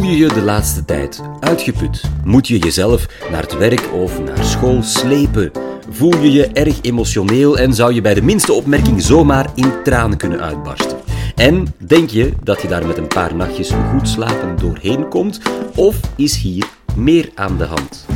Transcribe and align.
Voel 0.00 0.10
je 0.10 0.16
je 0.16 0.28
de 0.28 0.42
laatste 0.42 0.84
tijd 0.84 1.20
uitgeput? 1.40 2.02
Moet 2.24 2.48
je 2.48 2.58
jezelf 2.58 3.06
naar 3.30 3.42
het 3.42 3.58
werk 3.58 3.92
of 3.92 4.20
naar 4.22 4.44
school 4.44 4.82
slepen? 4.82 5.50
Voel 5.90 6.16
je 6.16 6.32
je 6.32 6.46
erg 6.46 6.78
emotioneel 6.82 7.58
en 7.58 7.74
zou 7.74 7.94
je 7.94 8.00
bij 8.00 8.14
de 8.14 8.22
minste 8.22 8.52
opmerking 8.52 9.02
zomaar 9.02 9.46
in 9.54 9.72
tranen 9.84 10.18
kunnen 10.18 10.40
uitbarsten? 10.40 10.98
En 11.34 11.74
denk 11.78 12.10
je 12.10 12.32
dat 12.42 12.62
je 12.62 12.68
daar 12.68 12.86
met 12.86 12.96
een 12.96 13.06
paar 13.06 13.34
nachtjes 13.34 13.70
goed 13.90 14.08
slapen 14.08 14.56
doorheen 14.58 15.08
komt? 15.08 15.40
Of 15.74 15.96
is 16.16 16.36
hier 16.36 16.66
meer 16.96 17.30
aan 17.34 17.58
de 17.58 17.64
hand? 17.64 18.06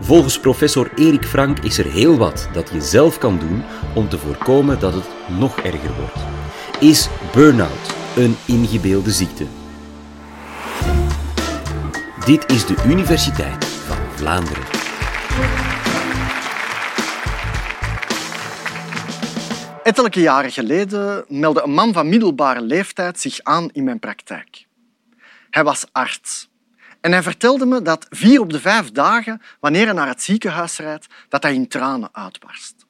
Volgens 0.00 0.40
professor 0.40 0.90
Erik 0.96 1.24
Frank 1.24 1.58
is 1.58 1.78
er 1.78 1.90
heel 1.90 2.16
wat 2.16 2.48
dat 2.52 2.70
je 2.72 2.80
zelf 2.80 3.18
kan 3.18 3.38
doen 3.38 3.62
om 3.94 4.08
te 4.08 4.18
voorkomen 4.18 4.80
dat 4.80 4.94
het 4.94 5.08
nog 5.38 5.58
erger 5.58 5.90
wordt. 5.98 6.26
Is 6.80 7.08
burn-out 7.34 7.94
een 8.16 8.36
ingebeelde 8.46 9.10
ziekte? 9.10 9.44
Dit 12.24 12.50
is 12.50 12.66
de 12.66 12.82
Universiteit 12.86 13.64
van 13.64 13.96
Vlaanderen. 14.10 14.64
Ettelijke 19.82 20.20
jaren 20.20 20.52
geleden 20.52 21.24
meldde 21.28 21.62
een 21.62 21.72
man 21.72 21.92
van 21.92 22.08
middelbare 22.08 22.60
leeftijd 22.60 23.20
zich 23.20 23.40
aan 23.42 23.70
in 23.72 23.84
mijn 23.84 23.98
praktijk. 23.98 24.66
Hij 25.50 25.64
was 25.64 25.86
arts 25.92 26.50
en 27.00 27.12
hij 27.12 27.22
vertelde 27.22 27.66
me 27.66 27.82
dat 27.82 28.06
vier 28.10 28.40
op 28.40 28.50
de 28.50 28.60
vijf 28.60 28.90
dagen, 28.90 29.42
wanneer 29.60 29.84
hij 29.84 29.94
naar 29.94 30.08
het 30.08 30.22
ziekenhuis 30.22 30.78
rijdt, 30.78 31.06
dat 31.28 31.42
hij 31.42 31.54
in 31.54 31.68
tranen 31.68 32.08
uitbarst. 32.12 32.86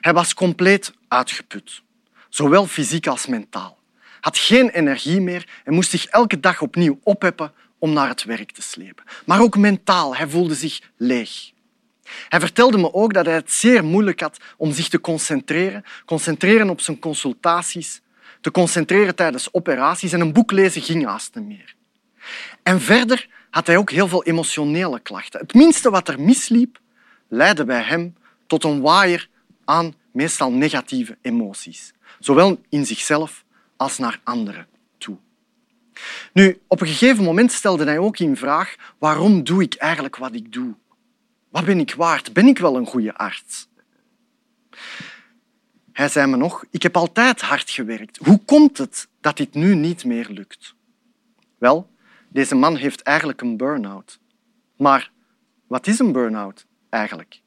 Hij 0.00 0.12
was 0.12 0.34
compleet 0.34 0.92
uitgeput, 1.08 1.82
zowel 2.28 2.66
fysiek 2.66 3.06
als 3.06 3.26
mentaal. 3.26 3.78
Had 4.20 4.38
geen 4.38 4.68
energie 4.68 5.20
meer 5.20 5.48
en 5.64 5.74
moest 5.74 5.90
zich 5.90 6.06
elke 6.06 6.40
dag 6.40 6.60
opnieuw 6.60 6.98
opheppen 7.02 7.52
om 7.80 7.92
naar 7.92 8.08
het 8.08 8.24
werk 8.24 8.52
te 8.52 8.62
slepen. 8.62 9.04
Maar 9.26 9.40
ook 9.40 9.56
mentaal, 9.56 10.16
hij 10.16 10.28
voelde 10.28 10.54
zich 10.54 10.80
leeg. 10.96 11.52
Hij 12.28 12.40
vertelde 12.40 12.78
me 12.78 12.94
ook 12.94 13.14
dat 13.14 13.26
hij 13.26 13.34
het 13.34 13.52
zeer 13.52 13.84
moeilijk 13.84 14.20
had 14.20 14.38
om 14.56 14.72
zich 14.72 14.88
te 14.88 15.00
concentreren, 15.00 15.84
concentreren 16.04 16.70
op 16.70 16.80
zijn 16.80 16.98
consultaties, 16.98 18.00
te 18.40 18.50
concentreren 18.50 19.14
tijdens 19.14 19.54
operaties 19.54 20.12
en 20.12 20.20
een 20.20 20.32
boek 20.32 20.50
lezen 20.50 20.82
ging 20.82 21.04
haast 21.04 21.34
niet 21.34 21.46
meer. 21.46 21.74
En 22.62 22.80
verder 22.80 23.28
had 23.50 23.66
hij 23.66 23.76
ook 23.76 23.90
heel 23.90 24.08
veel 24.08 24.24
emotionele 24.24 25.00
klachten. 25.00 25.40
Het 25.40 25.54
minste 25.54 25.90
wat 25.90 26.08
er 26.08 26.20
misliep, 26.20 26.78
leidde 27.28 27.64
bij 27.64 27.82
hem 27.82 28.14
tot 28.46 28.64
een 28.64 28.80
waaier 28.80 29.28
aan 29.64 29.94
meestal 30.12 30.52
negatieve 30.52 31.18
emoties, 31.22 31.92
zowel 32.18 32.60
in 32.68 32.86
zichzelf 32.86 33.44
als 33.76 33.98
naar 33.98 34.20
anderen. 34.24 34.66
Nu, 36.32 36.60
op 36.66 36.80
een 36.80 36.86
gegeven 36.86 37.24
moment 37.24 37.52
stelde 37.52 37.84
hij 37.84 37.98
ook 37.98 38.18
in 38.18 38.36
vraag 38.36 38.74
waarom 38.98 39.44
doe 39.44 39.62
ik 39.62 39.74
eigenlijk 39.74 40.16
wat 40.16 40.34
ik 40.34 40.52
doe? 40.52 40.74
Wat 41.48 41.64
ben 41.64 41.78
ik 41.78 41.94
waard? 41.94 42.32
Ben 42.32 42.46
ik 42.46 42.58
wel 42.58 42.76
een 42.76 42.86
goede 42.86 43.14
arts? 43.14 43.68
Hij 45.92 46.08
zei 46.08 46.26
me 46.26 46.36
nog, 46.36 46.64
ik 46.70 46.82
heb 46.82 46.96
altijd 46.96 47.40
hard 47.40 47.70
gewerkt. 47.70 48.16
Hoe 48.16 48.44
komt 48.44 48.78
het 48.78 49.08
dat 49.20 49.36
dit 49.36 49.54
nu 49.54 49.74
niet 49.74 50.04
meer 50.04 50.28
lukt? 50.28 50.74
Wel, 51.58 51.90
deze 52.28 52.54
man 52.54 52.76
heeft 52.76 53.02
eigenlijk 53.02 53.40
een 53.40 53.56
burn-out. 53.56 54.18
Maar 54.76 55.10
wat 55.66 55.86
is 55.86 55.98
een 55.98 56.12
burn-out 56.12 56.66
eigenlijk? 56.88 57.40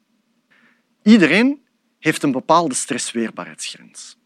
Iedereen 1.02 1.62
heeft 1.98 2.22
een 2.22 2.32
bepaalde 2.32 2.74
stressweerbaarheidsgrens. 2.74 4.16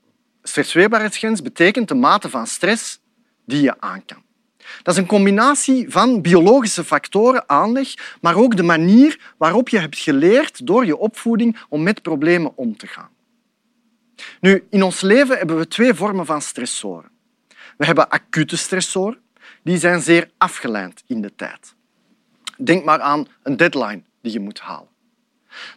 Stressweerbaarheidsgrens 0.43 1.43
betekent 1.43 1.89
de 1.89 1.95
mate 1.95 2.29
van 2.29 2.47
stress 2.47 3.01
die 3.49 3.63
je 3.63 3.81
aan 3.81 4.05
kan. 4.05 4.23
Dat 4.83 4.95
is 4.95 5.01
een 5.01 5.07
combinatie 5.07 5.91
van 5.91 6.23
biologische 6.23 6.85
factoren, 6.85 7.49
aanleg, 7.49 8.17
maar 8.21 8.37
ook 8.37 8.57
de 8.57 8.63
manier 8.63 9.35
waarop 9.37 9.69
je 9.69 9.79
hebt 9.79 9.99
geleerd 9.99 10.67
door 10.67 10.87
je 10.87 10.97
opvoeding 10.97 11.59
om 11.69 11.83
met 11.83 12.03
problemen 12.03 12.57
om 12.57 12.77
te 12.77 12.87
gaan. 12.87 13.09
Nu, 14.41 14.67
in 14.71 14.83
ons 14.83 15.01
leven 15.01 15.39
hebben 15.39 15.59
we 15.59 15.69
twee 15.69 15.95
vormen 15.95 16.27
van 16.27 16.43
stressoren. 16.43 17.11
We 17.77 17.85
hebben 17.85 18.09
acute 18.09 18.57
stressoren, 18.57 19.21
die 19.63 19.79
zijn 19.79 20.01
zeer 20.01 20.31
afgeleid 20.39 21.03
in 21.07 21.21
de 21.21 21.35
tijd. 21.35 21.75
Denk 22.57 22.85
maar 22.85 23.01
aan 23.01 23.27
een 23.43 23.57
deadline 23.57 24.03
die 24.23 24.33
je 24.33 24.41
moet 24.41 24.61
halen. 24.61 24.89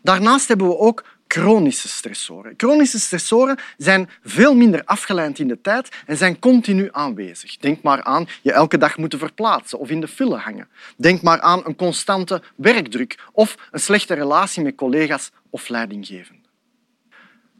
Daarnaast 0.01 0.47
hebben 0.47 0.67
we 0.67 0.77
ook 0.77 1.05
chronische 1.33 1.87
stressoren. 1.87 2.53
Chronische 2.57 2.99
stressoren 2.99 3.57
zijn 3.77 4.09
veel 4.23 4.55
minder 4.55 4.83
afgeleid 4.85 5.39
in 5.39 5.47
de 5.47 5.61
tijd 5.61 5.89
en 6.05 6.17
zijn 6.17 6.39
continu 6.39 6.89
aanwezig. 6.91 7.57
Denk 7.57 7.81
maar 7.81 8.03
aan 8.03 8.27
je 8.41 8.51
elke 8.51 8.77
dag 8.77 8.97
moeten 8.97 9.19
verplaatsen 9.19 9.79
of 9.79 9.89
in 9.89 10.01
de 10.01 10.07
file 10.07 10.37
hangen. 10.37 10.67
Denk 10.97 11.21
maar 11.21 11.41
aan 11.41 11.61
een 11.65 11.75
constante 11.75 12.41
werkdruk 12.55 13.19
of 13.31 13.55
een 13.71 13.79
slechte 13.79 14.13
relatie 14.13 14.63
met 14.63 14.75
collega's 14.75 15.31
of 15.49 15.69
leidinggevenden. 15.69 16.45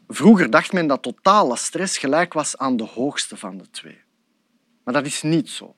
Vroeger 0.08 0.50
dacht 0.50 0.72
men 0.72 0.86
dat 0.86 1.02
totale 1.02 1.56
stress 1.56 1.98
gelijk 1.98 2.32
was 2.32 2.58
aan 2.58 2.76
de 2.76 2.84
hoogste 2.84 3.36
van 3.36 3.58
de 3.58 3.70
twee. 3.70 4.00
Maar 4.84 4.94
dat 4.94 5.06
is 5.06 5.22
niet 5.22 5.50
zo. 5.50 5.74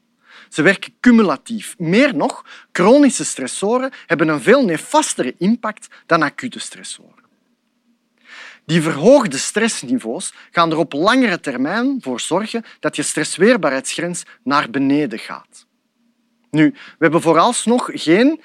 Ze 0.49 0.62
werken 0.62 0.94
cumulatief. 1.00 1.78
Meer 1.78 2.16
nog, 2.16 2.44
chronische 2.72 3.25
stressoren 3.25 3.93
hebben 4.06 4.28
een 4.28 4.41
veel 4.41 4.65
nefastere 4.65 5.34
impact 5.38 5.88
dan 6.06 6.22
acute 6.22 6.59
stressoren. 6.59 7.24
Die 8.66 8.82
verhoogde 8.82 9.38
stressniveaus 9.38 10.32
gaan 10.50 10.70
er 10.70 10.76
op 10.76 10.92
langere 10.92 11.41
termijn 11.41 11.98
voor 12.00 12.20
zorgen 12.20 12.64
dat 12.80 12.97
je 12.97 13.02
stressweerbaarheidsgrens 13.02 14.22
naar 14.42 14.70
beneden 14.70 15.19
gaat. 15.19 15.66
Nu, 16.50 16.70
we 16.70 16.97
hebben 16.98 17.22
vooralsnog 17.22 17.91
geen 17.92 18.41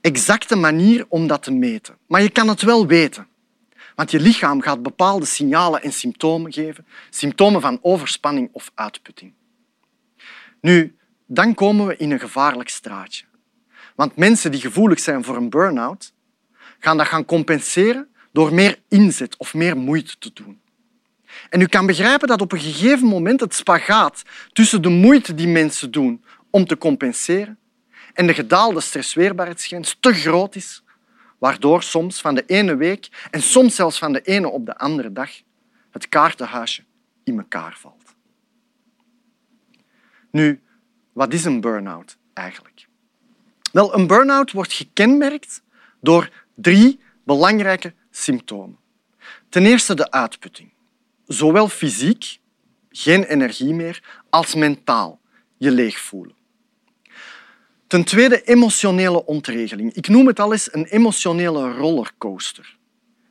exacte 0.00 0.56
manier 0.56 1.06
om 1.08 1.26
dat 1.26 1.42
te 1.42 1.52
meten, 1.52 1.96
maar 2.06 2.22
je 2.22 2.30
kan 2.30 2.48
het 2.48 2.62
wel 2.62 2.86
weten. 2.86 3.26
Want 3.94 4.10
je 4.10 4.20
lichaam 4.20 4.60
gaat 4.60 4.82
bepaalde 4.82 5.26
signalen 5.26 5.82
en 5.82 5.92
symptomen 5.92 6.52
geven, 6.52 6.86
symptomen 7.10 7.60
van 7.60 7.78
overspanning 7.82 8.48
of 8.52 8.70
uitputting. 8.74 9.32
Nu, 10.60 10.96
dan 11.26 11.54
komen 11.54 11.86
we 11.86 11.96
in 11.96 12.10
een 12.10 12.20
gevaarlijk 12.20 12.68
straatje. 12.68 13.24
Want 13.94 14.16
mensen 14.16 14.50
die 14.50 14.60
gevoelig 14.60 15.00
zijn 15.00 15.24
voor 15.24 15.36
een 15.36 15.50
burn-out, 15.50 16.12
gaan 16.78 16.96
dat 16.96 17.06
gaan 17.06 17.24
compenseren 17.24 18.08
door 18.38 18.54
meer 18.54 18.78
inzet 18.88 19.36
of 19.36 19.54
meer 19.54 19.76
moeite 19.76 20.18
te 20.18 20.30
doen. 20.32 20.60
En 21.50 21.60
u 21.60 21.66
kan 21.66 21.86
begrijpen 21.86 22.28
dat 22.28 22.40
op 22.40 22.52
een 22.52 22.60
gegeven 22.60 23.06
moment 23.06 23.40
het 23.40 23.54
spagaat 23.54 24.22
tussen 24.52 24.82
de 24.82 24.88
moeite 24.88 25.34
die 25.34 25.48
mensen 25.48 25.90
doen 25.90 26.24
om 26.50 26.66
te 26.66 26.78
compenseren 26.78 27.58
en 28.14 28.26
de 28.26 28.34
gedaalde 28.34 28.80
stressweerbaarheidsgrens 28.80 29.96
te 30.00 30.12
groot 30.12 30.54
is, 30.54 30.82
waardoor 31.38 31.82
soms 31.82 32.20
van 32.20 32.34
de 32.34 32.44
ene 32.46 32.76
week 32.76 33.28
en 33.30 33.42
soms 33.42 33.74
zelfs 33.74 33.98
van 33.98 34.12
de 34.12 34.22
ene 34.22 34.48
op 34.48 34.66
de 34.66 34.76
andere 34.76 35.12
dag 35.12 35.30
het 35.90 36.08
kaartenhuisje 36.08 36.82
in 37.24 37.38
elkaar 37.38 37.76
valt. 37.78 38.14
Nu, 40.30 40.62
wat 41.12 41.32
is 41.32 41.44
een 41.44 41.60
burn-out 41.60 42.16
eigenlijk? 42.32 42.86
Wel, 43.72 43.94
een 43.94 44.06
burn-out 44.06 44.52
wordt 44.52 44.72
gekenmerkt 44.72 45.62
door 46.00 46.30
drie 46.54 47.00
belangrijke 47.24 47.94
symptomen. 48.22 48.78
Ten 49.48 49.66
eerste 49.66 49.94
de 49.94 50.10
uitputting. 50.10 50.72
Zowel 51.26 51.68
fysiek, 51.68 52.38
geen 52.90 53.24
energie 53.24 53.74
meer, 53.74 54.22
als 54.30 54.54
mentaal, 54.54 55.20
je 55.56 55.70
leeg 55.70 55.98
voelen. 55.98 56.36
Ten 57.86 58.04
tweede 58.04 58.42
emotionele 58.42 59.24
ontregeling. 59.24 59.94
Ik 59.94 60.08
noem 60.08 60.26
het 60.26 60.40
al 60.40 60.52
eens 60.52 60.72
een 60.72 60.84
emotionele 60.84 61.72
rollercoaster. 61.72 62.76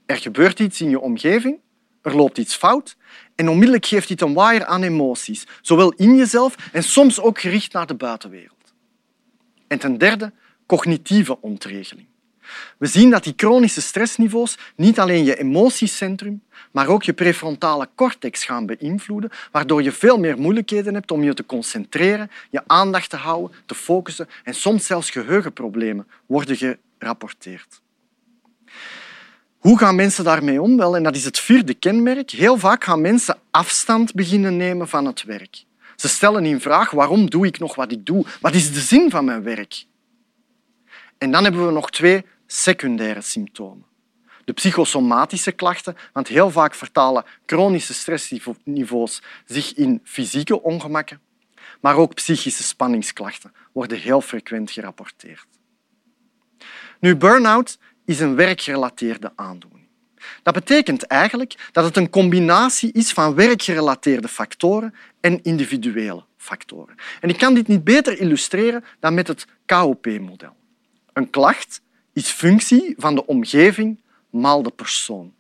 Er 0.06 0.18
gebeurt 0.18 0.60
iets 0.60 0.82
in 0.82 0.90
je 0.90 1.00
omgeving, 1.00 1.60
er 2.02 2.16
loopt 2.16 2.38
iets 2.38 2.56
fout 2.56 2.98
en 3.36 3.50
onmiddellijk 3.50 3.86
geeft 3.86 4.08
dit 4.08 4.22
een 4.22 4.34
waaier 4.34 4.66
aan 4.66 4.84
emoties, 4.84 5.48
zowel 5.62 5.92
in 5.92 6.16
jezelf 6.16 6.56
en 6.72 6.84
soms 6.84 7.20
ook 7.20 7.40
gericht 7.40 7.74
naar 7.74 7.88
de 7.88 7.96
buitenwereld. 7.96 8.74
En 9.68 9.80
ten 9.80 9.98
derde 9.98 10.34
cognitieve 10.66 11.42
ontregeling. 11.42 12.08
We 12.78 12.88
zien 12.88 13.10
dat 13.10 13.24
die 13.24 13.34
chronische 13.36 13.82
stressniveaus 13.82 14.58
niet 14.76 15.00
alleen 15.00 15.24
je 15.24 15.38
emotiecentrum, 15.38 16.44
maar 16.72 16.88
ook 16.88 17.04
je 17.04 17.14
prefrontale 17.14 17.90
cortex 17.96 18.46
gaan 18.46 18.66
beïnvloeden, 18.66 19.30
waardoor 19.52 19.84
je 19.84 19.92
veel 19.92 20.18
meer 20.18 20.38
moeilijkheden 20.38 20.94
hebt 20.94 21.12
om 21.12 21.24
je 21.24 21.34
te 21.34 21.46
concentreren, 21.46 22.32
je 22.50 22.62
aandacht 22.68 23.10
te 23.10 23.16
houden, 23.16 23.58
te 23.66 23.76
focussen 23.76 24.30
en 24.44 24.54
soms 24.54 24.86
zelfs 24.86 25.10
geheugenproblemen 25.10 26.08
worden 26.26 26.78
gerapporteerd. 27.00 27.82
Hoe 29.58 29.78
gaan 29.78 29.96
mensen 29.96 30.24
daarmee 30.24 30.62
om? 30.62 30.78
Wel, 30.78 30.96
en 30.96 31.04
dat 31.04 31.16
is 31.16 31.26
het 31.26 31.40
vierde 31.40 31.74
kenmerk. 31.74 32.32
Heel 32.32 32.58
vaak 32.58 32.84
gaan 32.84 33.02
mensen 33.02 33.38
afstand 33.52 34.14
beginnen 34.14 34.58
nemen 34.58 34.88
van 34.88 35.06
het 35.06 35.24
werk. 35.24 35.66
Ze 35.96 36.08
stellen 36.08 36.46
in 36.46 36.62
vraag 36.62 36.92
waarom 36.92 37.30
doe 37.30 37.46
ik 37.46 37.60
nog 37.60 37.76
wat 37.76 37.92
ik 37.92 38.06
doe? 38.06 38.26
Wat 38.42 38.54
is 38.54 38.74
de 38.74 38.80
zin 38.80 39.10
van 39.10 39.26
mijn 39.26 39.44
werk? 39.44 39.86
En 41.18 41.32
dan 41.32 41.44
hebben 41.44 41.66
we 41.66 41.72
nog 41.72 41.90
twee 41.90 42.26
secundaire 42.48 43.22
symptomen. 43.22 43.86
De 44.46 44.54
psychosomatische 44.54 45.52
klachten, 45.52 45.98
want 46.14 46.28
heel 46.28 46.52
vaak 46.52 46.76
vertalen 46.76 47.26
chronische 47.46 47.94
stressniveaus 47.94 49.22
zich 49.46 49.74
in 49.74 50.02
fysieke 50.04 50.62
ongemakken. 50.62 51.22
maar 51.82 51.96
ook 51.96 52.14
psychische 52.14 52.64
spanningsklachten 52.64 53.54
worden 53.72 53.98
heel 53.98 54.22
frequent 54.22 54.72
gerapporteerd. 54.72 55.48
Nu, 57.00 57.16
burn-out 57.16 57.80
is 58.06 58.20
een 58.20 58.36
werkgerelateerde 58.36 59.32
aandoening. 59.36 59.88
Dat 60.44 60.54
betekent 60.54 61.04
eigenlijk 61.04 61.70
dat 61.72 61.84
het 61.84 61.98
een 61.98 62.10
combinatie 62.10 62.92
is 62.92 63.12
van 63.12 63.36
werkgerelateerde 63.36 64.28
factoren 64.28 64.94
en 65.20 65.44
individuele 65.44 66.26
factoren. 66.38 66.96
En 67.22 67.30
ik 67.30 67.38
kan 67.38 67.54
dit 67.54 67.68
niet 67.68 67.84
beter 67.84 68.20
illustreren 68.20 68.84
dan 69.00 69.14
met 69.14 69.28
het 69.28 69.48
KOP-model. 69.66 70.56
Een 71.14 71.30
klacht 71.30 71.82
is 72.18 72.30
functie 72.30 72.94
van 72.98 73.16
de 73.16 73.26
omgeving 73.26 74.02
maal 74.30 74.64
de 74.64 74.72
persoon. 74.72 75.34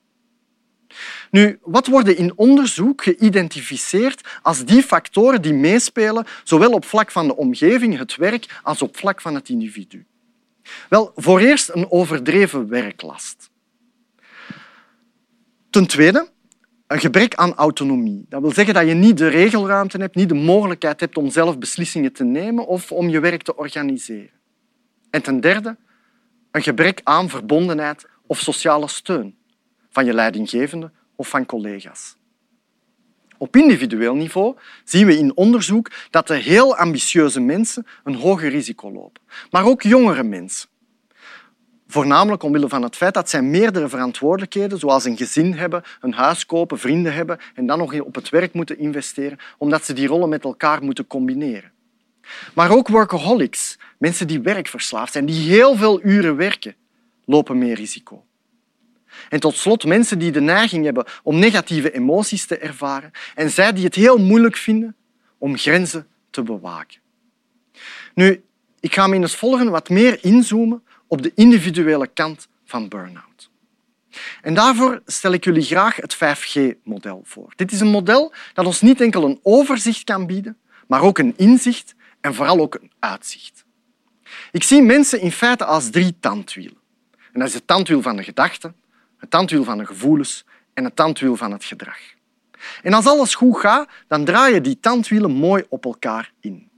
Nu, 1.31 1.59
wat 1.61 1.87
worden 1.87 2.17
in 2.17 2.33
onderzoek 2.35 3.03
geïdentificeerd 3.03 4.39
als 4.41 4.65
die 4.65 4.83
factoren 4.83 5.41
die 5.41 5.53
meespelen, 5.53 6.25
zowel 6.43 6.71
op 6.71 6.85
vlak 6.85 7.11
van 7.11 7.27
de 7.27 7.35
omgeving, 7.35 7.97
het 7.97 8.15
werk, 8.15 8.59
als 8.63 8.81
op 8.81 8.97
vlak 8.97 9.21
van 9.21 9.35
het 9.35 9.49
individu? 9.49 10.05
Wel, 10.89 11.11
voor 11.15 11.39
eerst 11.39 11.69
een 11.69 11.91
overdreven 11.91 12.69
werklast. 12.69 13.49
Ten 15.69 15.87
tweede, 15.87 16.29
een 16.87 16.99
gebrek 16.99 17.35
aan 17.35 17.55
autonomie. 17.55 18.25
Dat 18.29 18.41
wil 18.41 18.51
zeggen 18.51 18.73
dat 18.73 18.87
je 18.87 18.93
niet 18.93 19.17
de 19.17 19.27
regelruimte 19.27 19.97
hebt, 19.97 20.15
niet 20.15 20.29
de 20.29 20.35
mogelijkheid 20.35 20.99
hebt 20.99 21.17
om 21.17 21.29
zelf 21.29 21.57
beslissingen 21.57 22.13
te 22.13 22.23
nemen 22.23 22.67
of 22.67 22.91
om 22.91 23.09
je 23.09 23.19
werk 23.19 23.41
te 23.41 23.55
organiseren. 23.55 24.31
En 25.09 25.21
ten 25.21 25.39
derde, 25.39 25.77
een 26.51 26.61
gebrek 26.61 27.01
aan 27.03 27.29
verbondenheid 27.29 28.05
of 28.27 28.39
sociale 28.39 28.87
steun 28.87 29.37
van 29.89 30.05
je 30.05 30.13
leidinggevende 30.13 30.91
of 31.15 31.29
van 31.29 31.45
collega's. 31.45 32.15
Op 33.37 33.55
individueel 33.55 34.15
niveau 34.15 34.55
zien 34.83 35.05
we 35.05 35.17
in 35.17 35.35
onderzoek 35.35 35.91
dat 36.09 36.27
de 36.27 36.35
heel 36.35 36.75
ambitieuze 36.75 37.39
mensen 37.39 37.85
een 38.03 38.15
hoger 38.15 38.49
risico 38.49 38.91
lopen. 38.91 39.21
Maar 39.51 39.65
ook 39.65 39.81
jongere 39.81 40.23
mensen. 40.23 40.69
Voornamelijk 41.87 42.43
omwille 42.43 42.69
van 42.69 42.81
het 42.83 42.95
feit 42.95 43.13
dat 43.13 43.29
zij 43.29 43.41
meerdere 43.41 43.89
verantwoordelijkheden, 43.89 44.79
zoals 44.79 45.05
een 45.05 45.17
gezin 45.17 45.53
hebben, 45.53 45.83
een 46.01 46.13
huis 46.13 46.45
kopen, 46.45 46.79
vrienden 46.79 47.13
hebben 47.13 47.39
en 47.55 47.65
dan 47.65 47.77
nog 47.77 47.99
op 47.99 48.15
het 48.15 48.29
werk 48.29 48.53
moeten 48.53 48.79
investeren, 48.79 49.37
omdat 49.57 49.85
ze 49.85 49.93
die 49.93 50.07
rollen 50.07 50.29
met 50.29 50.43
elkaar 50.43 50.83
moeten 50.83 51.07
combineren. 51.07 51.71
Maar 52.53 52.71
ook 52.71 52.87
workaholics, 52.87 53.77
mensen 53.97 54.27
die 54.27 54.41
werkverslaafd 54.41 55.11
zijn, 55.11 55.25
die 55.25 55.49
heel 55.49 55.75
veel 55.75 56.03
uren 56.03 56.35
werken, 56.35 56.75
lopen 57.25 57.57
meer 57.57 57.75
risico. 57.75 58.25
En 59.29 59.39
tot 59.39 59.55
slot 59.55 59.85
mensen 59.85 60.19
die 60.19 60.31
de 60.31 60.41
neiging 60.41 60.85
hebben 60.85 61.05
om 61.23 61.39
negatieve 61.39 61.91
emoties 61.91 62.45
te 62.45 62.57
ervaren 62.57 63.11
en 63.35 63.49
zij 63.49 63.73
die 63.73 63.83
het 63.83 63.95
heel 63.95 64.17
moeilijk 64.17 64.55
vinden 64.55 64.95
om 65.37 65.57
grenzen 65.57 66.07
te 66.29 66.43
bewaken. 66.43 66.99
Nu, 68.13 68.43
ik 68.79 68.93
ga 68.93 69.07
me 69.07 69.15
in 69.15 69.21
het 69.21 69.35
volgende 69.35 69.71
wat 69.71 69.89
meer 69.89 70.23
inzoomen 70.23 70.83
op 71.07 71.21
de 71.21 71.31
individuele 71.35 72.07
kant 72.07 72.47
van 72.65 72.87
burn-out. 72.87 73.49
En 74.41 74.53
daarvoor 74.53 75.01
stel 75.05 75.31
ik 75.31 75.43
jullie 75.43 75.63
graag 75.63 75.95
het 75.95 76.15
5G-model 76.15 77.21
voor. 77.23 77.53
Dit 77.55 77.71
is 77.71 77.79
een 77.79 77.87
model 77.87 78.33
dat 78.53 78.65
ons 78.65 78.81
niet 78.81 79.01
enkel 79.01 79.23
een 79.23 79.39
overzicht 79.41 80.03
kan 80.03 80.27
bieden, 80.27 80.57
maar 80.87 81.01
ook 81.01 81.17
een 81.17 81.33
inzicht 81.37 81.95
en 82.27 82.33
vooral 82.33 82.59
ook 82.59 82.75
een 82.75 82.91
uitzicht. 82.99 83.65
Ik 84.51 84.63
zie 84.63 84.81
mensen 84.81 85.21
in 85.21 85.31
feite 85.31 85.65
als 85.65 85.89
drie 85.89 86.19
tandwielen. 86.19 86.77
En 87.11 87.39
dat 87.39 87.47
is 87.47 87.53
het 87.53 87.67
tandwiel 87.67 88.01
van 88.01 88.15
de 88.15 88.23
gedachten, 88.23 88.75
het 89.17 89.29
tandwiel 89.29 89.63
van 89.63 89.77
de 89.77 89.85
gevoelens 89.85 90.45
en 90.73 90.83
het 90.83 90.95
tandwiel 90.95 91.35
van 91.35 91.51
het 91.51 91.63
gedrag. 91.63 91.99
En 92.81 92.93
als 92.93 93.05
alles 93.05 93.35
goed 93.35 93.57
gaat, 93.57 93.89
dan 94.07 94.25
draaien 94.25 94.63
die 94.63 94.79
tandwielen 94.79 95.31
mooi 95.31 95.63
op 95.69 95.85
elkaar 95.85 96.31
in. 96.39 96.69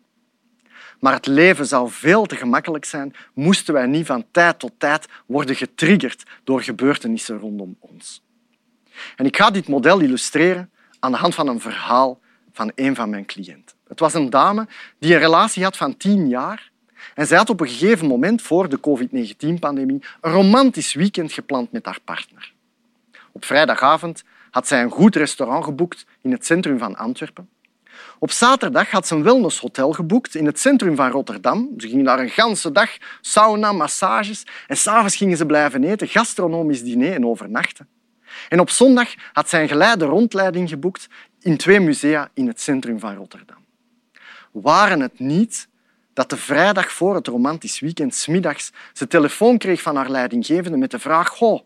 Maar 1.00 1.14
het 1.14 1.26
leven 1.26 1.66
zou 1.66 1.90
veel 1.92 2.26
te 2.26 2.36
gemakkelijk 2.36 2.86
zijn 2.86 3.16
moesten 3.34 3.74
wij 3.74 3.86
niet 3.86 4.06
van 4.06 4.26
tijd 4.32 4.60
tot 4.60 4.72
tijd 4.78 5.08
worden 5.26 5.56
getriggerd 5.56 6.24
door 6.44 6.62
gebeurtenissen 6.62 7.38
rondom 7.38 7.78
ons. 7.80 8.24
En 9.16 9.26
ik 9.26 9.38
ga 9.38 9.50
dit 9.50 9.68
model 9.68 10.00
illustreren 10.00 10.72
aan 11.00 11.12
de 11.12 11.18
hand 11.18 11.36
van 11.36 11.48
een 11.48 11.62
verhaal 11.62 12.20
van 12.52 12.72
een 12.76 12.96
van 12.96 13.10
mijn 13.10 13.26
cliënten. 13.26 13.79
Het 13.90 14.00
was 14.00 14.14
een 14.14 14.30
dame 14.30 14.68
die 15.00 15.14
een 15.14 15.20
relatie 15.20 15.64
had 15.64 15.78
van 15.78 15.98
tien 15.98 16.28
jaar 16.28 16.72
en 17.16 17.28
zij 17.28 17.38
had 17.38 17.50
op 17.50 17.60
een 17.60 17.68
gegeven 17.68 18.08
moment 18.08 18.42
voor 18.42 18.70
de 18.70 18.80
COVID-19-pandemie 18.80 20.04
een 20.22 20.32
romantisch 20.32 20.94
weekend 20.94 21.32
gepland 21.32 21.72
met 21.72 21.86
haar 21.86 22.00
partner. 22.04 22.54
Op 23.32 23.46
vrijdagavond 23.46 24.24
had 24.52 24.68
zij 24.68 24.82
een 24.82 24.92
goed 24.92 25.16
restaurant 25.16 25.64
geboekt 25.64 26.06
in 26.22 26.32
het 26.32 26.46
centrum 26.46 26.78
van 26.78 26.96
Antwerpen. 26.96 27.50
Op 28.20 28.32
zaterdag 28.32 28.92
had 28.92 29.08
ze 29.08 29.16
een 29.16 29.24
wellnesshotel 29.24 29.94
geboekt 29.94 30.36
in 30.36 30.46
het 30.46 30.60
centrum 30.60 30.96
van 30.96 31.12
Rotterdam. 31.12 31.70
Ze 31.78 31.88
gingen 31.88 32.06
daar 32.06 32.20
een 32.20 32.30
ganse 32.30 32.72
dag, 32.72 32.98
sauna, 33.22 33.72
massages. 33.72 34.46
En 34.68 34.78
s'avonds 34.78 35.16
gingen 35.16 35.38
ze 35.38 35.46
blijven 35.46 35.84
eten, 35.84 36.08
gastronomisch 36.08 36.84
diner 36.84 37.14
en 37.14 37.26
overnachten. 37.26 37.88
En 38.50 38.60
op 38.60 38.70
zondag 38.70 39.14
had 39.34 39.50
zij 39.50 39.62
een 39.62 39.68
geleide 39.68 40.06
rondleiding 40.06 40.70
geboekt 40.70 41.08
in 41.40 41.58
twee 41.58 41.80
musea 41.80 42.30
in 42.34 42.48
het 42.48 42.62
centrum 42.62 43.00
van 43.00 43.16
Rotterdam. 43.16 43.58
Waren 44.52 45.00
het 45.00 45.20
niet 45.20 45.68
dat 46.14 46.30
de 46.30 46.38
vrijdag 46.38 46.92
voor 46.92 47.16
het 47.16 47.28
romantisch 47.28 47.80
weekend 47.80 48.16
smiddags 48.16 48.72
ze 48.94 49.08
telefoon 49.08 49.58
kreeg 49.58 49.82
van 49.82 49.96
haar 49.96 50.10
leidinggevende 50.10 50.78
met 50.78 50.92
de 50.92 51.00
vraag 51.00 51.30
Goh, 51.30 51.62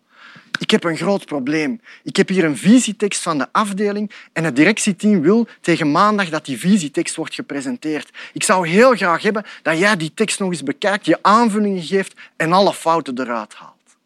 ik 0.60 0.72
heb 0.72 0.84
een 0.84 0.98
groot 0.98 1.26
probleem. 1.26 1.82
Ik 2.04 2.16
heb 2.16 2.28
hier 2.28 2.44
een 2.44 2.58
visietekst 2.58 3.22
van 3.22 3.38
de 3.38 3.48
afdeling 3.52 4.12
en 4.34 4.44
het 4.44 4.56
directieteam 4.56 5.22
wil 5.22 5.48
tegen 5.62 5.92
maandag 5.92 6.30
dat 6.30 6.46
die 6.46 6.60
visietekst 6.60 7.16
wordt 7.16 7.34
gepresenteerd. 7.34 8.10
Ik 8.34 8.44
zou 8.44 8.68
heel 8.68 8.96
graag 8.96 9.22
hebben 9.24 9.46
dat 9.62 9.78
jij 9.78 9.96
die 9.96 10.14
tekst 10.14 10.40
nog 10.40 10.50
eens 10.50 10.64
bekijkt, 10.64 11.06
je 11.06 11.20
aanvullingen 11.22 11.84
geeft 11.84 12.14
en 12.36 12.54
alle 12.54 12.74
fouten 12.74 13.20
eruit 13.20 13.54
haalt. 13.54 13.98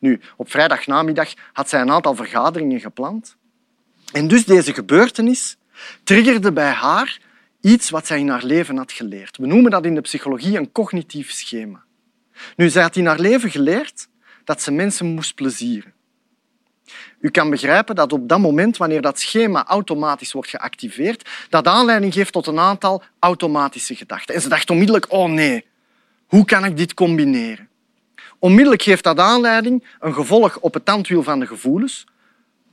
Nu, 0.00 0.20
op 0.36 0.50
vrijdagnamiddag 0.50 1.34
had 1.52 1.68
zij 1.68 1.80
een 1.80 1.90
aantal 1.90 2.14
vergaderingen 2.14 2.80
gepland. 2.80 3.36
En 4.12 4.28
dus 4.28 4.44
deze 4.44 4.74
gebeurtenis 4.74 5.56
triggerde 6.04 6.52
bij 6.52 6.70
haar 6.70 7.20
iets 7.66 7.90
wat 7.90 8.06
zij 8.06 8.18
in 8.18 8.28
haar 8.28 8.44
leven 8.44 8.76
had 8.76 8.92
geleerd. 8.92 9.36
We 9.36 9.46
noemen 9.46 9.70
dat 9.70 9.84
in 9.84 9.94
de 9.94 10.00
psychologie 10.00 10.58
een 10.58 10.72
cognitief 10.72 11.30
schema. 11.30 11.84
Nu, 12.56 12.68
zij 12.68 12.82
had 12.82 12.96
in 12.96 13.06
haar 13.06 13.20
leven 13.20 13.50
geleerd 13.50 14.08
dat 14.44 14.62
ze 14.62 14.70
mensen 14.70 15.06
moest 15.06 15.34
plezieren. 15.34 15.94
U 17.20 17.30
kan 17.30 17.50
begrijpen 17.50 17.94
dat 17.94 18.12
op 18.12 18.28
dat 18.28 18.38
moment, 18.38 18.76
wanneer 18.76 19.02
dat 19.02 19.20
schema 19.20 19.66
automatisch 19.66 20.32
wordt 20.32 20.48
geactiveerd, 20.48 21.28
dat 21.48 21.66
aanleiding 21.66 22.14
geeft 22.14 22.32
tot 22.32 22.46
een 22.46 22.58
aantal 22.58 23.02
automatische 23.18 23.94
gedachten. 23.94 24.34
En 24.34 24.40
ze 24.40 24.48
dacht 24.48 24.70
onmiddellijk, 24.70 25.12
oh 25.12 25.30
nee, 25.30 25.64
hoe 26.26 26.44
kan 26.44 26.64
ik 26.64 26.76
dit 26.76 26.94
combineren? 26.94 27.68
Onmiddellijk 28.38 28.82
geeft 28.82 29.04
dat 29.04 29.18
aanleiding 29.18 29.84
een 30.00 30.14
gevolg 30.14 30.58
op 30.58 30.74
het 30.74 30.84
tandwiel 30.84 31.22
van 31.22 31.40
de 31.40 31.46
gevoelens. 31.46 32.06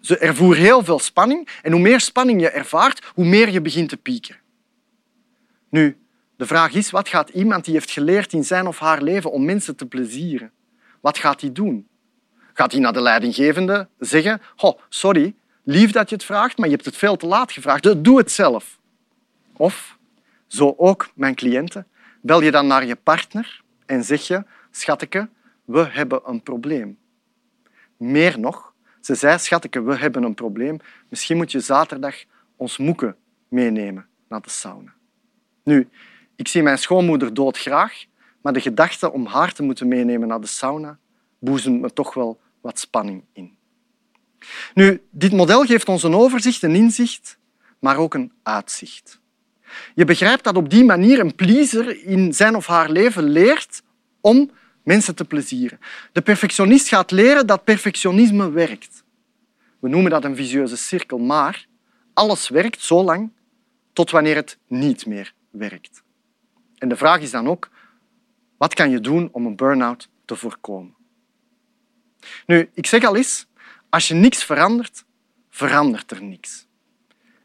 Ze 0.02 0.18
ervoer 0.18 0.56
heel 0.56 0.84
veel 0.84 1.00
spanning 1.00 1.48
en 1.62 1.72
hoe 1.72 1.82
meer 1.82 2.00
spanning 2.00 2.42
je 2.42 2.50
ervaart, 2.50 3.06
hoe 3.14 3.26
meer 3.26 3.50
je 3.50 3.62
begint 3.62 3.90
te 3.90 3.98
pieken. 3.98 4.42
Nu, 5.74 5.98
de 6.36 6.46
vraag 6.46 6.74
is, 6.74 6.90
wat 6.92 7.08
gaat 7.08 7.30
iemand 7.30 7.66
die 7.66 7.74
heeft 7.74 7.92
geleerd 7.92 8.34
in 8.34 8.44
zijn 8.44 8.68
of 8.68 8.80
haar 8.80 9.02
leven 9.02 9.32
om 9.32 9.46
mensen 9.46 9.76
te 9.76 9.86
plezieren, 9.86 10.52
wat 11.02 11.18
gaat 11.18 11.42
hij 11.42 11.52
doen? 11.52 11.88
Gaat 12.54 12.72
hij 12.72 12.82
naar 12.82 12.94
de 12.94 13.02
leidinggevende 13.02 13.88
zeggen, 14.00 14.42
oh, 14.58 14.80
sorry, 14.90 15.36
lief 15.64 15.92
dat 15.92 16.10
je 16.10 16.16
het 16.16 16.26
vraagt, 16.26 16.58
maar 16.58 16.68
je 16.68 16.74
hebt 16.74 16.86
het 16.86 16.98
veel 16.98 17.16
te 17.16 17.28
laat 17.28 17.52
gevraagd, 17.52 18.04
doe 18.04 18.18
het 18.18 18.32
zelf. 18.32 18.80
Of, 19.54 19.98
zo 20.48 20.74
ook 20.78 21.10
mijn 21.16 21.36
cliënten, 21.36 21.88
bel 22.22 22.42
je 22.42 22.52
dan 22.52 22.68
naar 22.68 22.86
je 22.86 22.96
partner 22.96 23.62
en 23.86 24.04
zeg 24.04 24.28
je, 24.28 24.44
schateke, 24.72 25.30
we 25.66 25.88
hebben 25.90 26.22
een 26.26 26.44
probleem. 26.44 26.98
Meer 27.98 28.40
nog, 28.40 28.74
ze 29.02 29.16
zei, 29.16 29.38
schateke, 29.38 29.82
we 29.84 29.96
hebben 29.96 30.24
een 30.24 30.36
probleem. 30.36 30.78
Misschien 31.10 31.38
moet 31.38 31.52
je 31.52 31.60
zaterdag 31.60 32.16
ons 32.56 32.78
moeken 32.78 33.16
meenemen 33.48 34.08
naar 34.28 34.42
de 34.42 34.50
sauna. 34.50 34.94
Nu, 35.64 35.90
ik 36.36 36.48
zie 36.48 36.64
mijn 36.64 36.78
schoonmoeder 36.78 37.34
doodgraag, 37.34 38.06
maar 38.42 38.54
de 38.54 38.62
gedachte 38.62 39.12
om 39.12 39.26
haar 39.26 39.54
te 39.54 39.64
moeten 39.64 39.88
meenemen 39.88 40.28
naar 40.28 40.42
de 40.42 40.48
sauna 40.48 40.98
boezemt 41.40 41.82
me 41.82 41.94
toch 41.94 42.14
wel 42.14 42.40
wat 42.62 42.80
spanning 42.80 43.24
in. 43.34 43.56
Nu, 44.74 45.02
dit 45.10 45.32
model 45.32 45.64
geeft 45.64 45.90
ons 45.90 46.04
een 46.04 46.16
overzicht, 46.16 46.64
een 46.64 46.76
inzicht, 46.76 47.38
maar 47.80 47.98
ook 47.98 48.14
een 48.14 48.32
uitzicht. 48.44 49.22
Je 49.96 50.06
begrijpt 50.06 50.44
dat 50.44 50.56
op 50.56 50.70
die 50.70 50.84
manier 50.84 51.20
een 51.20 51.36
pleaser 51.36 52.06
in 52.06 52.34
zijn 52.34 52.56
of 52.56 52.68
haar 52.68 52.90
leven 52.90 53.24
leert 53.24 53.82
om 54.22 54.52
mensen 54.84 55.16
te 55.16 55.26
plezieren. 55.26 55.80
De 56.12 56.22
perfectionist 56.22 56.88
gaat 56.88 57.12
leren 57.12 57.48
dat 57.48 57.64
perfectionisme 57.64 58.52
werkt. 58.52 59.04
We 59.80 59.90
noemen 59.90 60.12
dat 60.12 60.24
een 60.24 60.36
visieuze 60.36 60.78
cirkel, 60.78 61.18
maar 61.18 61.68
alles 62.14 62.50
werkt 62.50 62.82
zo 62.82 63.04
lang 63.04 63.32
tot 63.94 64.12
wanneer 64.12 64.36
het 64.36 64.58
niet 64.68 65.06
meer 65.06 65.34
werkt. 65.54 66.04
En 66.78 66.90
de 66.90 66.96
vraag 66.96 67.22
is 67.22 67.32
dan 67.32 67.48
ook, 67.48 67.70
wat 68.58 68.74
kan 68.74 68.90
je 68.90 69.00
doen 69.00 69.30
om 69.32 69.46
een 69.46 69.56
burn-out 69.56 70.10
te 70.26 70.36
voorkomen? 70.36 70.96
Nu, 72.46 72.70
ik 72.74 72.86
zeg 72.86 73.04
al 73.04 73.16
eens, 73.16 73.48
als 73.90 74.08
je 74.08 74.14
niks 74.14 74.44
verandert, 74.44 75.06
verandert 75.50 76.12
er 76.12 76.24
niks. 76.24 76.68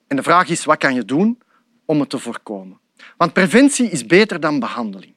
En 0.06 0.16
de 0.16 0.22
vraag 0.22 0.48
is, 0.48 0.64
wat 0.64 0.78
kan 0.78 0.94
je 0.94 1.04
doen 1.04 1.38
om 1.84 2.00
het 2.00 2.10
te 2.10 2.18
voorkomen. 2.18 2.78
Want 3.16 3.32
preventie 3.32 3.90
is 3.90 4.06
beter 4.06 4.40
dan 4.40 4.58
behandeling. 4.58 5.14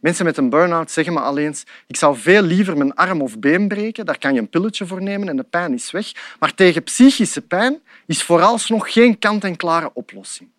Mensen 0.00 0.24
met 0.24 0.36
een 0.36 0.50
burn-out 0.50 0.90
zeggen 0.90 1.12
me 1.12 1.20
al 1.20 1.38
eens 1.38 1.64
ik 1.86 1.96
zou 1.96 2.16
veel 2.16 2.42
liever 2.42 2.76
mijn 2.76 2.94
arm 2.94 3.22
of 3.22 3.38
been 3.38 3.68
breken, 3.68 4.06
daar 4.06 4.18
kan 4.18 4.34
je 4.34 4.40
een 4.40 4.48
pilletje 4.48 4.86
voor 4.86 5.02
nemen 5.02 5.28
en 5.28 5.36
de 5.36 5.42
pijn 5.42 5.74
is 5.74 5.90
weg. 5.90 6.36
Maar 6.38 6.54
tegen 6.54 6.82
psychische 6.82 7.42
pijn 7.42 7.80
is 8.06 8.22
vooralsnog 8.22 8.92
geen 8.92 9.18
kant-en-klare 9.18 9.90
oplossing. 9.94 10.50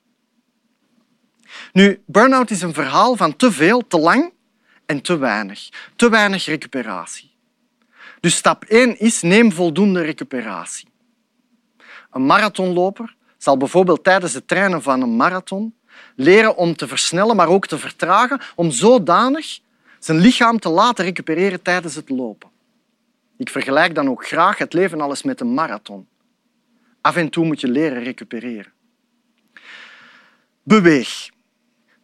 Nu, 1.73 2.01
burn-out 2.05 2.51
is 2.51 2.61
een 2.61 2.73
verhaal 2.73 3.15
van 3.15 3.35
te 3.35 3.51
veel, 3.51 3.87
te 3.87 3.99
lang 3.99 4.33
en 4.85 5.01
te 5.01 5.17
weinig. 5.17 5.69
Te 5.95 6.09
weinig 6.09 6.45
recuperatie. 6.45 7.31
Dus 8.19 8.35
stap 8.35 8.63
1 8.63 8.99
is 8.99 9.21
neem 9.21 9.51
voldoende 9.51 10.01
recuperatie. 10.01 10.87
Een 12.11 12.25
marathonloper 12.25 13.15
zal 13.37 13.57
bijvoorbeeld 13.57 14.03
tijdens 14.03 14.33
het 14.33 14.47
trainen 14.47 14.81
van 14.81 15.01
een 15.01 15.15
marathon 15.15 15.75
leren 16.15 16.55
om 16.55 16.75
te 16.75 16.87
versnellen, 16.87 17.35
maar 17.35 17.47
ook 17.47 17.67
te 17.67 17.77
vertragen, 17.77 18.41
om 18.55 18.71
zodanig 18.71 19.59
zijn 19.99 20.17
lichaam 20.17 20.59
te 20.59 20.69
laten 20.69 21.05
recupereren 21.05 21.61
tijdens 21.61 21.95
het 21.95 22.09
lopen. 22.09 22.49
Ik 23.37 23.49
vergelijk 23.49 23.95
dan 23.95 24.09
ook 24.09 24.27
graag 24.27 24.57
het 24.57 24.73
leven 24.73 25.01
alles 25.01 25.23
met 25.23 25.41
een 25.41 25.53
marathon. 25.53 26.07
Af 27.01 27.15
en 27.15 27.29
toe 27.29 27.45
moet 27.45 27.61
je 27.61 27.67
leren 27.67 28.03
recupereren. 28.03 28.71
Beweeg. 30.63 31.29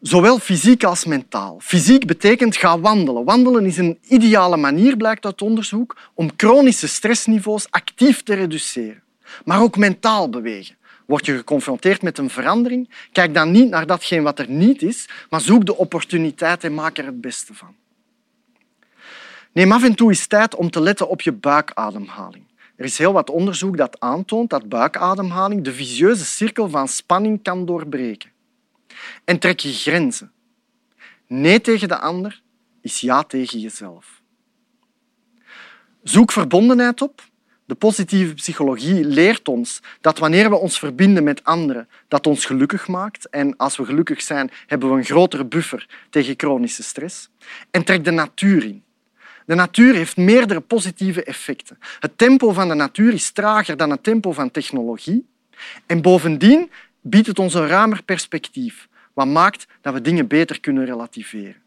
Zowel 0.08 0.40
fysiek 0.40 0.84
als 0.84 1.06
mentaal. 1.06 1.60
Fysiek 1.62 2.06
betekent 2.06 2.56
ga 2.56 2.80
wandelen. 2.80 3.24
Wandelen 3.24 3.66
is 3.66 3.78
een 3.78 4.00
ideale 4.08 4.58
manier, 4.58 4.98
blijkt 4.98 5.26
uit 5.26 5.42
onderzoek, 5.42 5.98
om 6.14 6.30
chronische 6.38 6.88
stressniveaus 6.88 7.72
actief 7.72 8.24
te 8.24 8.34
reduceren. 8.34 9.04
Maar 9.46 9.62
ook 9.62 9.78
mentaal 9.78 10.30
bewegen. 10.30 10.76
Word 11.06 11.26
je 11.26 11.38
geconfronteerd 11.38 12.02
met 12.02 12.18
een 12.18 12.30
verandering, 12.30 12.90
kijk 13.12 13.34
dan 13.34 13.52
niet 13.52 13.70
naar 13.70 13.86
datgene 13.86 14.22
wat 14.22 14.40
er 14.40 14.50
niet 14.50 14.82
is, 14.82 15.10
maar 15.30 15.42
zoek 15.42 15.66
de 15.66 15.78
opportuniteit 15.78 16.64
en 16.64 16.74
maak 16.74 16.98
er 16.98 17.06
het 17.06 17.22
beste 17.22 17.54
van. 17.54 17.76
Neem 19.52 19.72
af 19.72 19.84
en 19.84 19.96
toe 19.96 20.10
eens 20.10 20.28
tijd 20.28 20.56
om 20.56 20.70
te 20.70 20.82
letten 20.82 21.10
op 21.10 21.22
je 21.22 21.32
buikademhaling. 21.32 22.44
Er 22.76 22.86
is 22.86 22.98
heel 22.98 23.14
wat 23.14 23.30
onderzoek 23.30 23.78
dat 23.78 24.00
aantoont 24.00 24.50
dat 24.50 24.70
buikademhaling 24.70 25.64
de 25.64 25.74
vicieuze 25.74 26.26
cirkel 26.26 26.70
van 26.70 26.88
spanning 26.88 27.44
kan 27.44 27.66
doorbreken. 27.66 28.34
En 29.24 29.40
trek 29.40 29.60
je 29.60 29.74
grenzen. 29.74 30.32
Nee 31.28 31.62
tegen 31.62 31.88
de 31.88 31.98
ander 31.98 32.42
is 32.82 33.00
ja 33.00 33.24
tegen 33.24 33.60
jezelf. 33.60 34.22
Zoek 36.04 36.32
verbondenheid 36.32 37.02
op 37.02 37.24
de 37.66 37.76
positieve 37.76 38.34
psychologie 38.34 39.06
leert 39.06 39.48
ons 39.48 39.82
dat 40.02 40.18
wanneer 40.18 40.50
we 40.50 40.56
ons 40.56 40.80
verbinden 40.80 41.24
met 41.24 41.44
anderen, 41.44 41.90
dat 42.08 42.28
ons 42.28 42.46
gelukkig 42.46 42.88
maakt. 42.88 43.30
En 43.30 43.58
als 43.58 43.78
we 43.78 43.86
gelukkig 43.86 44.22
zijn, 44.22 44.52
hebben 44.68 44.90
we 44.90 44.98
een 44.98 45.06
grotere 45.06 45.46
buffer 45.46 45.90
tegen 46.10 46.34
chronische 46.38 46.84
stress. 46.84 47.30
En 47.72 47.84
trek 47.84 48.04
de 48.04 48.12
natuur 48.12 48.64
in. 48.64 48.84
De 49.46 49.56
natuur 49.56 49.96
heeft 49.96 50.18
meerdere 50.18 50.60
positieve 50.60 51.24
effecten. 51.24 51.78
Het 52.00 52.18
tempo 52.18 52.52
van 52.52 52.68
de 52.68 52.74
natuur 52.74 53.14
is 53.14 53.32
trager 53.32 53.78
dan 53.78 53.90
het 53.90 54.04
tempo 54.04 54.32
van 54.32 54.52
technologie. 54.52 55.26
En 55.86 56.02
bovendien 56.02 56.72
biedt 57.02 57.28
het 57.28 57.40
ons 57.40 57.54
een 57.54 57.68
ruimer 57.68 58.04
perspectief, 58.04 58.88
wat 59.16 59.28
maakt 59.28 59.68
dat 59.82 59.94
we 59.94 60.02
dingen 60.02 60.28
beter 60.28 60.60
kunnen 60.60 60.86
relativeren. 60.86 61.62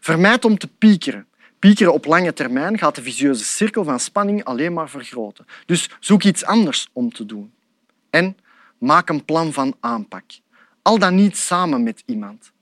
Vermijd 0.00 0.44
om 0.44 0.58
te 0.58 0.68
piekeren. 0.68 1.26
Piekeren 1.58 1.92
op 1.92 2.04
lange 2.04 2.32
termijn 2.32 2.78
gaat 2.78 2.94
de 2.94 3.02
vicieuze 3.02 3.44
cirkel 3.44 3.84
van 3.84 4.00
spanning 4.00 4.44
alleen 4.44 4.72
maar 4.72 4.88
vergroten. 4.90 5.46
Dus 5.66 5.90
zoek 6.00 6.22
iets 6.22 6.44
anders 6.44 6.88
om 6.92 7.12
te 7.12 7.26
doen. 7.26 7.52
En 8.10 8.36
maak 8.78 9.08
een 9.08 9.24
plan 9.24 9.52
van 9.52 9.76
aanpak. 9.80 10.24
Al 10.82 10.98
dan 10.98 11.14
niet 11.14 11.36
samen 11.36 11.82
met 11.82 12.02
iemand. 12.06 12.52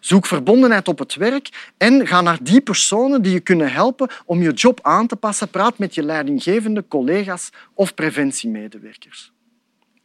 Zoek 0.00 0.26
verbondenheid 0.26 0.88
op 0.88 0.98
het 0.98 1.14
werk 1.14 1.72
en 1.76 2.06
ga 2.06 2.20
naar 2.20 2.42
die 2.42 2.60
personen 2.60 3.22
die 3.22 3.32
je 3.32 3.40
kunnen 3.40 3.72
helpen 3.72 4.10
om 4.24 4.42
je 4.42 4.52
job 4.52 4.78
aan 4.82 5.06
te 5.06 5.16
passen. 5.16 5.48
Praat 5.48 5.78
met 5.78 5.94
je 5.94 6.02
leidinggevende 6.02 6.84
collega's 6.88 7.50
of 7.74 7.94
preventiemedewerkers. 7.94 9.32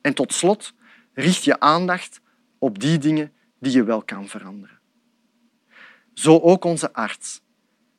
En 0.01 0.13
tot 0.13 0.33
slot, 0.33 0.73
richt 1.13 1.43
je 1.43 1.59
aandacht 1.59 2.21
op 2.59 2.79
die 2.79 2.97
dingen 2.97 3.31
die 3.59 3.71
je 3.71 3.83
wel 3.83 4.01
kan 4.01 4.27
veranderen. 4.27 4.79
Zo 6.13 6.39
ook 6.39 6.63
onze 6.63 6.93
arts. 6.93 7.41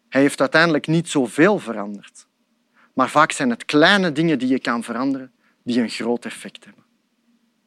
Hij 0.09 0.21
heeft 0.21 0.40
uiteindelijk 0.40 0.87
niet 0.87 1.09
zoveel 1.09 1.59
veranderd. 1.59 2.26
Maar 2.95 3.11
vaak 3.11 3.33
zijn 3.33 3.50
het 3.50 3.64
kleine 3.64 4.12
dingen 4.12 4.38
die 4.38 4.49
je 4.49 4.61
kan 4.61 4.83
veranderen 4.83 5.33
die 5.62 5.81
een 5.81 5.88
groot 5.88 6.25
effect 6.25 6.64
hebben. 6.64 6.85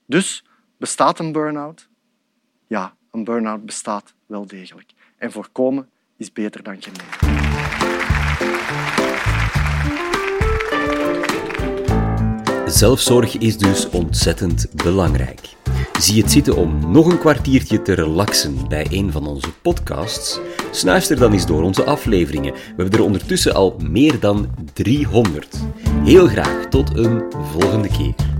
Dus 0.05 0.45
bestaat 0.77 1.19
een 1.19 1.31
burn-out? 1.31 1.89
Ja, 2.67 2.95
een 3.11 3.23
burn-out 3.23 3.65
bestaat 3.65 4.13
wel 4.25 4.47
degelijk. 4.47 4.91
En 5.17 5.31
voorkomen 5.31 5.89
is 6.17 6.31
beter 6.31 6.63
dan 6.63 6.81
genezen. 6.81 7.41
Zelfzorg 12.71 13.37
is 13.37 13.57
dus 13.57 13.89
ontzettend 13.89 14.67
belangrijk. 14.83 15.55
Zie 16.03 16.21
het 16.21 16.31
zitten 16.31 16.55
om 16.55 16.91
nog 16.91 17.05
een 17.11 17.19
kwartiertje 17.19 17.81
te 17.81 17.93
relaxen 17.93 18.67
bij 18.67 18.87
een 18.89 19.11
van 19.11 19.27
onze 19.27 19.51
podcasts? 19.61 20.39
Snuister 20.71 21.19
dan 21.19 21.33
eens 21.33 21.45
door 21.45 21.63
onze 21.63 21.83
afleveringen. 21.83 22.53
We 22.53 22.81
hebben 22.81 22.99
er 22.99 23.05
ondertussen 23.05 23.53
al 23.53 23.75
meer 23.89 24.19
dan 24.19 24.49
300. 24.73 25.59
Heel 26.03 26.27
graag 26.27 26.65
tot 26.69 26.97
een 26.97 27.23
volgende 27.31 27.87
keer. 27.87 28.32